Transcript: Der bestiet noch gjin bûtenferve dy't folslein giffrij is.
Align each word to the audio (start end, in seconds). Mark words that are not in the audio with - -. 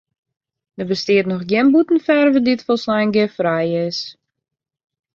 Der 0.77 0.85
bestiet 0.91 1.27
noch 1.33 1.45
gjin 1.49 1.67
bûtenferve 1.73 2.39
dy't 2.45 2.65
folslein 2.67 3.09
giffrij 3.15 3.73
is. 3.87 3.99